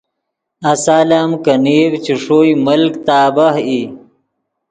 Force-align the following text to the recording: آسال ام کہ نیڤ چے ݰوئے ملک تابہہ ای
آسال 0.71 1.09
ام 1.19 1.31
کہ 1.43 1.53
نیڤ 1.63 1.91
چے 2.03 2.13
ݰوئے 2.23 2.51
ملک 2.65 2.93
تابہہ 3.05 3.57
ای 3.67 3.81